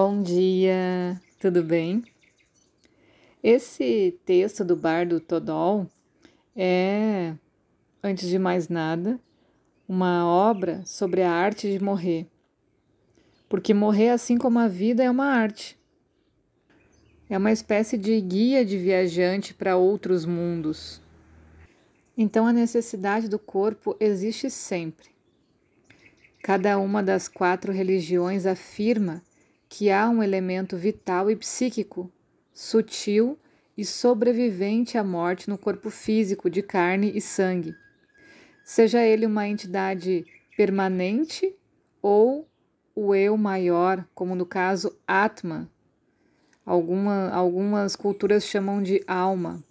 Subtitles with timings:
[0.00, 2.04] Bom dia, tudo bem?
[3.42, 5.88] Esse texto do Bardo Todol
[6.54, 7.34] é,
[8.00, 9.18] antes de mais nada,
[9.88, 12.28] uma obra sobre a arte de morrer.
[13.48, 15.76] Porque morrer, assim como a vida, é uma arte.
[17.28, 21.02] É uma espécie de guia de viajante para outros mundos.
[22.16, 25.08] Então a necessidade do corpo existe sempre.
[26.40, 29.26] Cada uma das quatro religiões afirma
[29.68, 32.10] que há um elemento vital e psíquico,
[32.52, 33.38] sutil
[33.76, 37.74] e sobrevivente à morte no corpo físico de carne e sangue,
[38.64, 41.54] seja ele uma entidade permanente
[42.02, 42.48] ou
[42.94, 45.68] o eu maior, como no caso Atman.
[46.66, 49.62] Alguma, algumas culturas chamam de alma.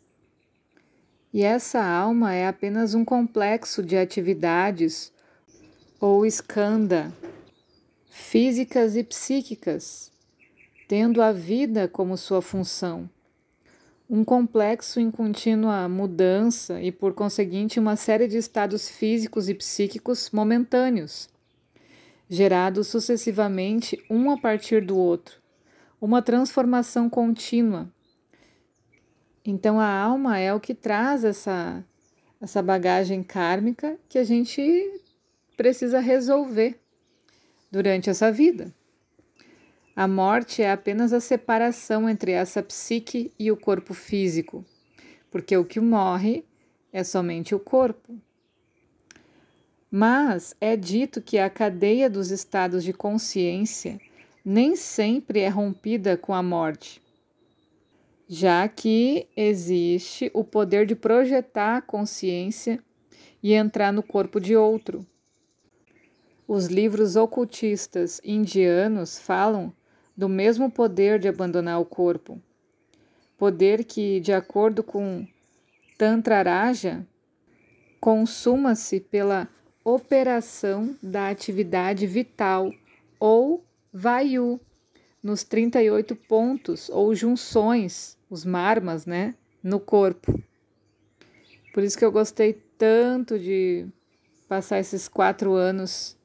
[1.34, 5.12] E essa alma é apenas um complexo de atividades
[6.00, 7.12] ou skanda
[8.18, 10.12] físicas e psíquicas,
[10.88, 13.08] tendo a vida como sua função.
[14.09, 20.32] Um complexo em contínua mudança e, por conseguinte, uma série de estados físicos e psíquicos
[20.32, 21.30] momentâneos,
[22.28, 25.40] gerados sucessivamente um a partir do outro,
[26.02, 27.88] uma transformação contínua.
[29.46, 31.86] Então, a alma é o que traz essa,
[32.42, 35.02] essa bagagem kármica que a gente
[35.56, 36.81] precisa resolver
[37.72, 38.73] durante essa vida.
[39.96, 44.64] A morte é apenas a separação entre essa psique e o corpo físico,
[45.32, 46.46] porque o que morre
[46.94, 48.16] é somente o corpo.
[49.90, 54.00] Mas é dito que a cadeia dos estados de consciência
[54.46, 57.02] nem sempre é rompida com a morte,
[58.28, 62.80] já que existe o poder de projetar a consciência
[63.42, 65.06] e entrar no corpo de outro
[66.48, 69.73] os livros ocultistas indianos falam
[70.16, 72.41] do mesmo poder de abandonar o corpo.
[73.38, 75.28] Poder que, de acordo com
[75.97, 77.06] Tantraraja,
[78.00, 79.47] consuma-se pela
[79.84, 82.72] operação da atividade vital
[83.19, 84.59] ou vayu,
[85.22, 90.41] nos 38 pontos ou junções, os marmas, né, no corpo.
[91.74, 93.88] Por isso que eu gostei tanto de
[94.47, 96.16] passar esses quatro anos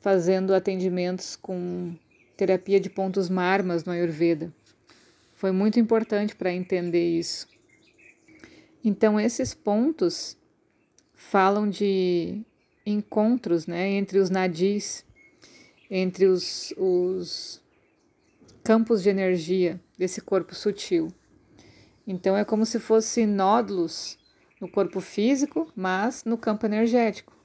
[0.00, 1.94] fazendo atendimentos com
[2.36, 4.52] terapia de pontos marmas no Ayurveda.
[5.34, 7.46] Foi muito importante para entender isso.
[8.84, 10.36] Então, esses pontos
[11.12, 12.42] falam de
[12.84, 15.04] encontros né, entre os nadis,
[15.90, 17.60] entre os, os
[18.62, 21.12] campos de energia desse corpo sutil.
[22.06, 24.16] Então, é como se fossem nódulos
[24.60, 27.35] no corpo físico, mas no campo energético.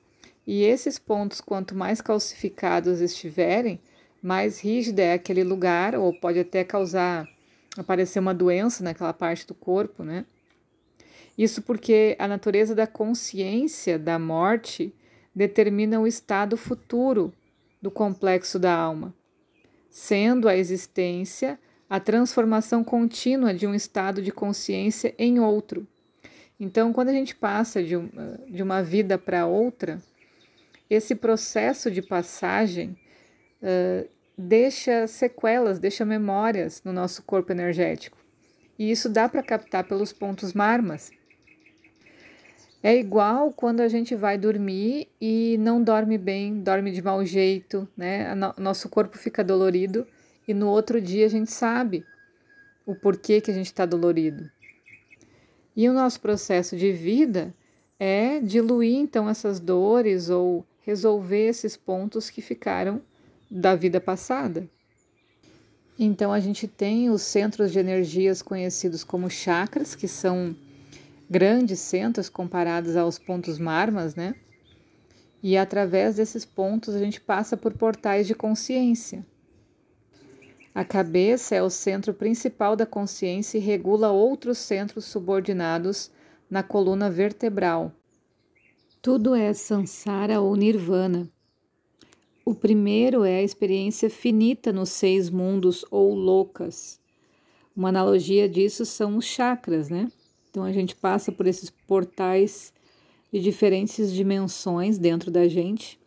[0.53, 3.79] E esses pontos, quanto mais calcificados estiverem,
[4.21, 7.25] mais rígido é aquele lugar, ou pode até causar,
[7.77, 10.25] aparecer uma doença naquela parte do corpo, né?
[11.37, 14.93] Isso porque a natureza da consciência da morte
[15.33, 17.33] determina o estado futuro
[17.81, 19.15] do complexo da alma,
[19.89, 21.57] sendo a existência
[21.89, 25.87] a transformação contínua de um estado de consciência em outro.
[26.59, 30.01] Então, quando a gente passa de, uma, de uma vida para outra,
[30.93, 32.97] esse processo de passagem
[33.63, 38.17] uh, deixa sequelas, deixa memórias no nosso corpo energético.
[38.77, 41.09] E isso dá para captar pelos pontos marmas.
[42.83, 47.87] É igual quando a gente vai dormir e não dorme bem, dorme de mau jeito,
[47.95, 48.35] né?
[48.57, 50.05] Nosso corpo fica dolorido
[50.45, 52.03] e no outro dia a gente sabe
[52.85, 54.51] o porquê que a gente está dolorido.
[55.73, 57.53] E o nosso processo de vida
[57.97, 63.01] é diluir então essas dores ou resolver esses pontos que ficaram
[63.49, 64.67] da vida passada.
[65.97, 70.55] Então a gente tem os centros de energias conhecidos como chakras, que são
[71.29, 74.35] grandes centros comparados aos pontos marmas, né?
[75.43, 79.25] E através desses pontos a gente passa por portais de consciência.
[80.73, 86.09] A cabeça é o centro principal da consciência e regula outros centros subordinados
[86.49, 87.91] na coluna vertebral,
[89.01, 91.27] tudo é samsara ou nirvana.
[92.45, 96.99] O primeiro é a experiência finita nos seis mundos ou loucas.
[97.75, 100.11] Uma analogia disso são os chakras, né?
[100.49, 102.71] Então a gente passa por esses portais
[103.33, 105.99] de diferentes dimensões dentro da gente,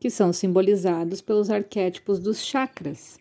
[0.00, 3.18] que são simbolizados pelos arquétipos dos chakras.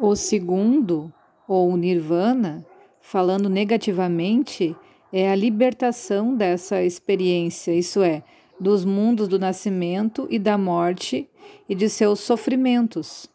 [0.00, 1.12] O segundo,
[1.46, 2.66] ou nirvana,
[3.00, 4.74] falando negativamente,
[5.12, 8.22] é a libertação dessa experiência, isso é,
[8.58, 11.28] dos mundos do nascimento e da morte
[11.68, 13.28] e de seus sofrimentos.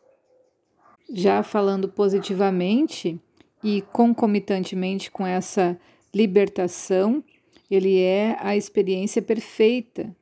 [1.12, 3.20] Já falando positivamente
[3.64, 5.78] e concomitantemente com essa
[6.14, 7.24] libertação,
[7.70, 10.16] ele é a experiência perfeita,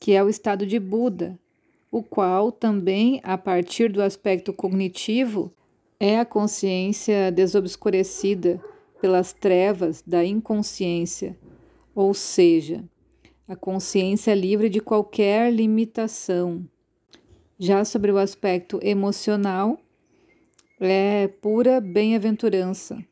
[0.00, 1.38] que é o estado de Buda,
[1.90, 5.52] o qual também, a partir do aspecto cognitivo,
[5.98, 8.62] é a consciência desobscurecida
[9.00, 11.38] pelas trevas da inconsciência,
[11.94, 12.84] ou seja,
[13.46, 16.68] a consciência livre de qualquer limitação.
[17.58, 19.78] Já sobre o aspecto emocional,
[20.78, 23.02] é pura bem-aventurança.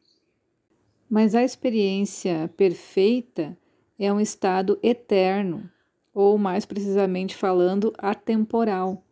[1.09, 3.57] Mas a experiência perfeita
[3.99, 5.69] é um estado eterno,
[6.13, 9.03] ou mais precisamente falando, atemporal.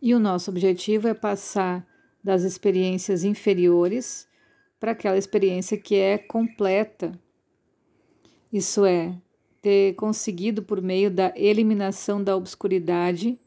[0.00, 1.86] E o nosso objetivo é passar
[2.22, 4.29] das experiências inferiores
[4.80, 7.12] para aquela experiência que é completa.
[8.50, 9.14] Isso é,
[9.60, 13.38] ter conseguido, por meio da eliminação da obscuridade,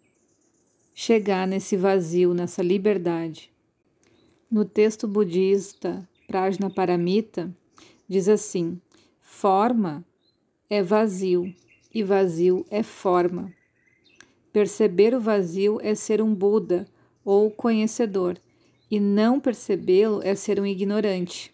[0.93, 3.51] chegar nesse vazio, nessa liberdade.
[4.49, 7.51] No texto budista Prajna Paramita,
[8.07, 8.79] diz assim:
[9.19, 10.05] forma
[10.69, 11.53] é vazio
[11.93, 13.51] e vazio é forma.
[14.51, 16.85] Perceber o vazio é ser um Buda
[17.25, 18.37] ou conhecedor,
[18.93, 21.51] e não percebê-lo é ser um ignorante.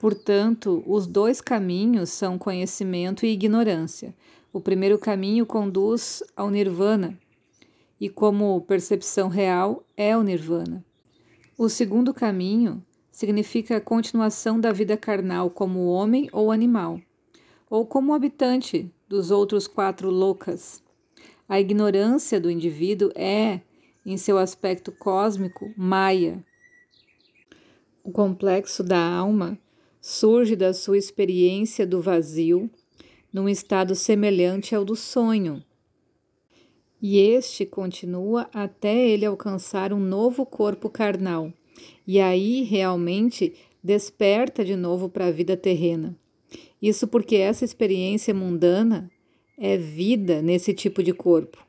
[0.00, 4.12] Portanto, os dois caminhos são conhecimento e ignorância.
[4.52, 7.16] O primeiro caminho conduz ao nirvana,
[8.00, 10.84] e como percepção real é o nirvana.
[11.56, 17.00] O segundo caminho significa a continuação da vida carnal como homem ou animal,
[17.70, 20.82] ou como habitante dos outros quatro loucas.
[21.48, 23.60] A ignorância do indivíduo é,
[24.08, 26.42] em seu aspecto cósmico, Maya.
[28.02, 29.58] O complexo da alma
[30.00, 32.70] surge da sua experiência do vazio,
[33.30, 35.62] num estado semelhante ao do sonho.
[37.02, 41.52] E este continua até ele alcançar um novo corpo carnal,
[42.06, 43.54] e aí realmente
[43.84, 46.18] desperta de novo para a vida terrena.
[46.80, 49.10] Isso porque essa experiência mundana
[49.58, 51.67] é vida nesse tipo de corpo.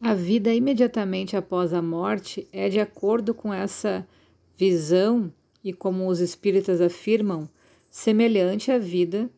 [0.00, 4.06] A vida imediatamente após a morte é de acordo com essa
[4.56, 5.32] visão
[5.64, 7.48] e como os espíritas afirmam,
[7.90, 9.30] semelhante à vida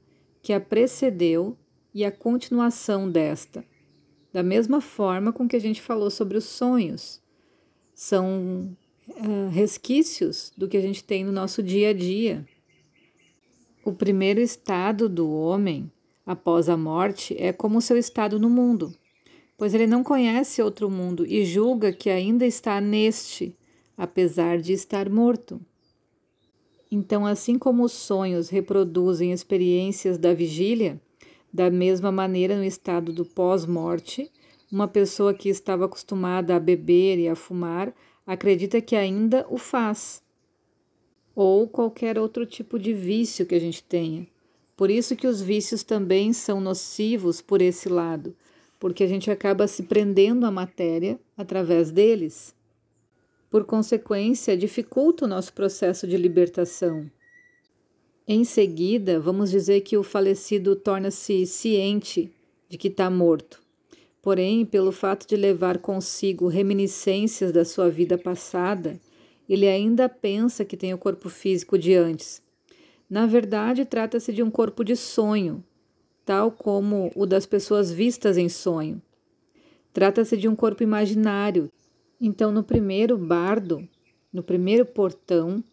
[0.42, 1.56] que a precedeu
[1.94, 3.64] e a continuação desta.
[4.32, 7.22] Da mesma forma com que a gente falou sobre os sonhos.
[7.94, 8.76] São
[9.08, 12.44] uh, resquícios do que a gente tem no nosso dia a dia.
[13.84, 15.90] O primeiro estado do homem
[16.26, 18.92] após a morte é como o seu estado no mundo
[19.58, 23.54] pois ele não conhece outro mundo e julga que ainda está neste,
[23.96, 25.60] apesar de estar morto.
[26.90, 30.98] Então, assim como os sonhos reproduzem experiências da vigília,
[31.52, 34.30] da mesma maneira, no estado do pós-morte,
[34.70, 37.92] uma pessoa que estava acostumada a beber e a fumar
[38.24, 40.22] acredita que ainda o faz.
[41.34, 44.26] Ou qualquer outro tipo de vício que a gente tenha.
[44.76, 48.36] Por isso que os vícios também são nocivos por esse lado,
[48.78, 52.54] porque a gente acaba se prendendo à matéria através deles.
[53.50, 57.10] Por consequência, dificulta o nosso processo de libertação.
[58.26, 62.30] Em seguida, vamos dizer que o falecido torna-se ciente
[62.68, 63.60] de que está morto.
[64.20, 69.00] Porém, pelo fato de levar consigo reminiscências da sua vida passada,
[69.48, 72.42] ele ainda pensa que tem o corpo físico de antes.
[73.08, 75.64] Na verdade, trata-se de um corpo de sonho,
[76.28, 79.00] tal como o das pessoas vistas em sonho.
[79.94, 81.72] Trata-se de um corpo imaginário.
[82.20, 83.88] Então, no primeiro bardo,
[84.30, 85.64] no primeiro portão,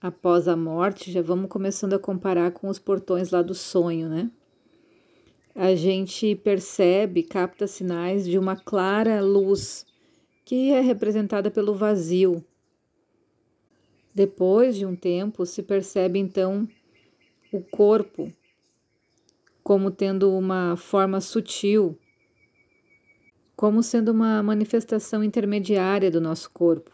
[0.00, 4.32] após a morte, já vamos começando a comparar com os portões lá do sonho, né?
[5.54, 9.86] A gente percebe, capta sinais de uma clara luz,
[10.44, 12.44] que é representada pelo vazio.
[14.12, 16.66] Depois de um tempo, se percebe então
[17.52, 18.32] o corpo
[19.64, 21.98] como tendo uma forma sutil,
[23.56, 26.90] como sendo uma manifestação intermediária do nosso corpo.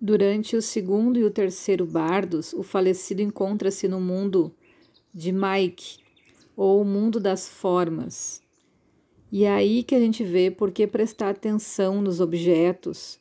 [0.00, 4.54] Durante o segundo e o terceiro bardos, o falecido encontra-se no mundo
[5.12, 5.98] de Mike,
[6.56, 8.40] ou o mundo das formas.
[9.32, 13.18] E é aí que a gente vê por que prestar atenção nos objetos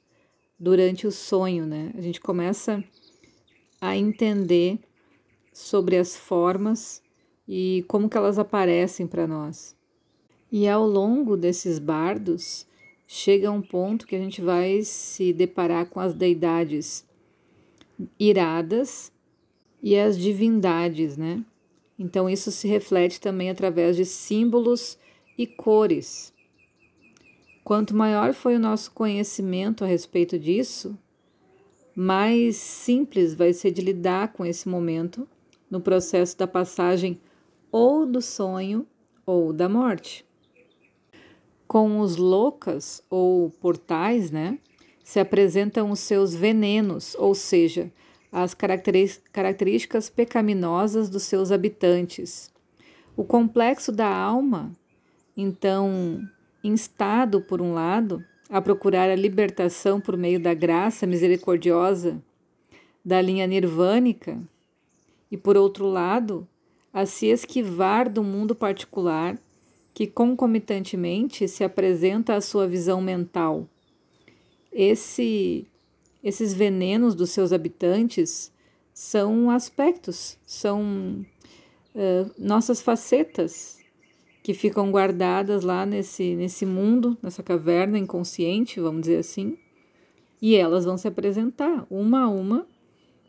[0.60, 1.92] durante o sonho, né?
[1.98, 2.84] A gente começa
[3.82, 4.80] a entender
[5.52, 7.02] sobre as formas
[7.48, 9.76] e como que elas aparecem para nós.
[10.52, 12.68] E ao longo desses bardos,
[13.08, 17.06] chega um ponto que a gente vai se deparar com as deidades
[18.20, 19.12] iradas
[19.82, 21.44] e as divindades, né?
[21.98, 24.98] Então isso se reflete também através de símbolos
[25.38, 26.34] e cores.
[27.64, 30.98] Quanto maior foi o nosso conhecimento a respeito disso,
[31.96, 35.28] mais simples vai ser de lidar com esse momento
[35.70, 37.20] no processo da passagem
[37.78, 38.88] ou do sonho
[39.26, 40.26] ou da morte.
[41.68, 44.60] Com os loucas ou portais, né,
[45.04, 47.92] se apresentam os seus venenos, ou seja,
[48.32, 52.50] as características pecaminosas dos seus habitantes.
[53.14, 54.72] O complexo da alma,
[55.36, 56.26] então,
[56.64, 62.24] instado, por um lado, a procurar a libertação por meio da graça misericordiosa
[63.04, 64.40] da linha nirvânica,
[65.30, 66.48] e por outro lado,
[66.96, 69.38] a se esquivar do mundo particular
[69.94, 73.68] que concomitantemente se apresenta à sua visão mental.
[74.72, 75.68] Esse,
[76.24, 78.50] esses venenos dos seus habitantes
[78.94, 81.26] são aspectos, são
[81.94, 83.78] uh, nossas facetas
[84.42, 89.58] que ficam guardadas lá nesse, nesse mundo, nessa caverna inconsciente, vamos dizer assim,
[90.42, 92.66] e elas vão se apresentar uma a uma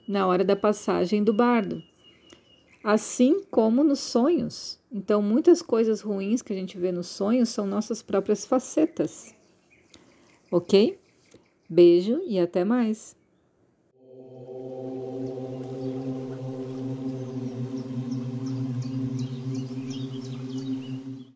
[0.07, 1.83] na hora da passagem do bardo
[2.87, 4.79] assim como nos sonhos.
[4.93, 9.35] Então, muitas coisas ruins que a gente vê nos sonhos são nossas próprias facetas.
[10.53, 10.97] Ok?
[11.69, 13.17] Beijo e até mais!